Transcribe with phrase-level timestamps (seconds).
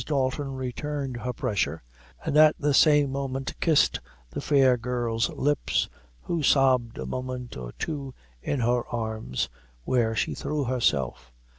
[0.03, 1.83] Dalton returned her pressure,
[2.25, 3.99] and at the same moment kissed
[4.31, 5.89] the fair girl's lips,
[6.23, 9.47] who sobbed a moment or two in her arms,
[9.85, 11.31] where she threw herself.